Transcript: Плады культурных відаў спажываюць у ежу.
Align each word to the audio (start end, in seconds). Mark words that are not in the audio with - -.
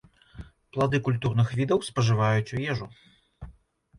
Плады 0.77 0.97
культурных 1.07 1.51
відаў 1.59 1.79
спажываюць 1.89 2.53
у 2.61 2.61
ежу. 2.73 2.87